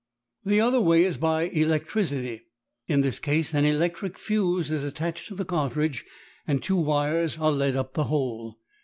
The 0.43 0.59
other 0.59 0.81
way 0.81 1.03
is 1.03 1.17
by 1.17 1.43
electricity. 1.43 2.47
In 2.87 3.01
this 3.01 3.19
case 3.19 3.53
an 3.53 3.65
electric 3.65 4.17
fuse 4.17 4.71
is 4.71 4.83
attached 4.83 5.27
to 5.27 5.35
the 5.35 5.45
cartridge 5.45 6.05
and 6.47 6.63
two 6.63 6.77
wires 6.77 7.37
are 7.37 7.51
led 7.51 7.75
up 7.75 7.93
the 7.93 8.05
hole. 8.05 8.55